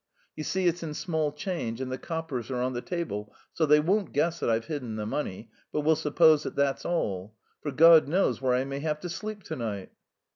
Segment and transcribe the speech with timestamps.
[0.35, 3.79] You see, it's in small change and the coppers are on the table, so they
[3.79, 7.35] won't guess that I've hidden the money, but will suppose that that's all.
[7.61, 9.91] For God knows where I may have to sleep to night!"